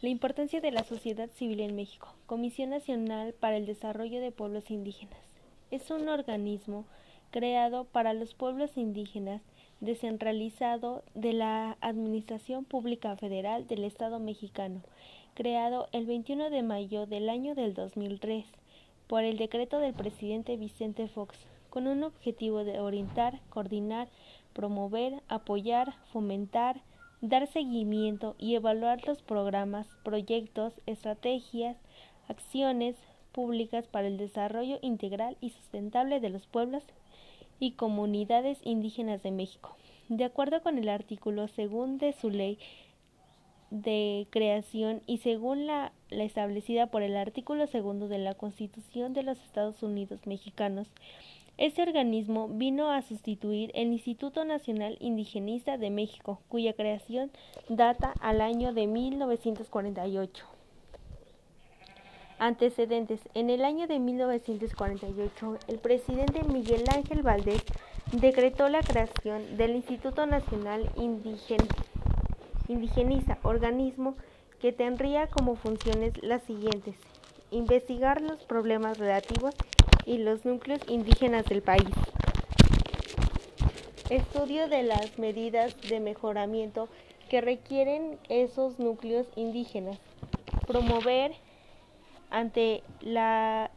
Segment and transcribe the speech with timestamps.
[0.00, 2.14] La importancia de la sociedad civil en México.
[2.26, 5.18] Comisión Nacional para el Desarrollo de Pueblos Indígenas.
[5.72, 6.84] Es un organismo
[7.32, 9.42] creado para los pueblos indígenas
[9.80, 14.82] descentralizado de la Administración Pública Federal del Estado mexicano,
[15.34, 18.44] creado el 21 de mayo del año del 2003
[19.08, 21.36] por el decreto del presidente Vicente Fox,
[21.70, 24.06] con un objetivo de orientar, coordinar,
[24.52, 26.82] promover, apoyar, fomentar,
[27.20, 31.76] dar seguimiento y evaluar los programas, proyectos, estrategias,
[32.28, 32.96] acciones
[33.32, 36.84] públicas para el desarrollo integral y sustentable de los pueblos
[37.60, 39.76] y comunidades indígenas de México.
[40.08, 42.58] De acuerdo con el artículo segundo de su ley
[43.70, 49.22] de creación y según la, la establecida por el artículo segundo de la Constitución de
[49.22, 50.88] los Estados Unidos mexicanos,
[51.58, 57.32] este organismo vino a sustituir el Instituto Nacional Indigenista de México, cuya creación
[57.68, 60.46] data al año de 1948.
[62.38, 63.20] Antecedentes.
[63.34, 67.64] En el año de 1948, el presidente Miguel Ángel Valdés
[68.12, 70.88] decretó la creación del Instituto Nacional
[72.68, 74.14] Indigenista, organismo
[74.60, 76.94] que tendría como funciones las siguientes.
[77.50, 79.56] Investigar los problemas relativos
[80.08, 81.84] y los núcleos indígenas del país.
[84.08, 86.88] Estudio de las medidas de mejoramiento
[87.28, 89.98] que requieren esos núcleos indígenas.
[90.66, 91.32] Promover
[92.30, 92.82] ante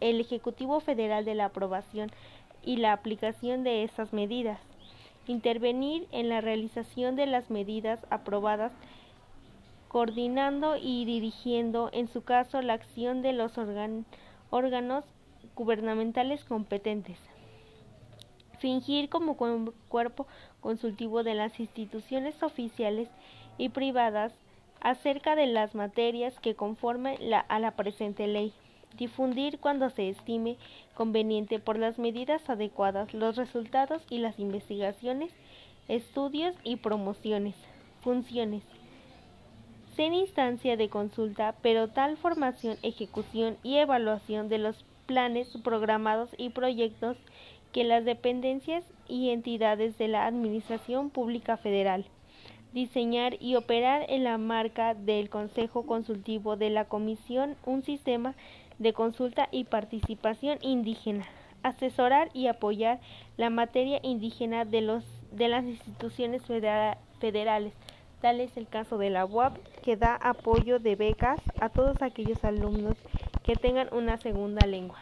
[0.00, 2.10] el Ejecutivo Federal de la aprobación
[2.64, 4.58] y la aplicación de esas medidas.
[5.28, 8.72] Intervenir en la realización de las medidas aprobadas
[9.86, 13.52] coordinando y dirigiendo, en su caso, la acción de los
[14.50, 15.04] órganos
[15.54, 17.18] gubernamentales competentes.
[18.58, 20.26] Fingir como cuerpo
[20.60, 23.08] consultivo de las instituciones oficiales
[23.58, 24.32] y privadas
[24.80, 28.52] acerca de las materias que conformen a la presente ley.
[28.96, 30.56] Difundir cuando se estime
[30.94, 35.32] conveniente por las medidas adecuadas los resultados y las investigaciones,
[35.88, 37.54] estudios y promociones.
[38.00, 38.62] Funciones.
[39.96, 46.50] Ser instancia de consulta, pero tal formación, ejecución y evaluación de los planes programados y
[46.50, 47.16] proyectos
[47.72, 52.06] que las dependencias y entidades de la Administración Pública Federal
[52.76, 58.34] diseñar y operar en la marca del Consejo Consultivo de la Comisión un sistema
[58.78, 61.24] de consulta y participación indígena,
[61.62, 63.00] asesorar y apoyar
[63.38, 66.42] la materia indígena de, los, de las instituciones
[67.18, 67.72] federales.
[68.20, 72.44] Tal es el caso de la UAP, que da apoyo de becas a todos aquellos
[72.44, 72.96] alumnos
[73.46, 74.98] que tengan una segunda lengua.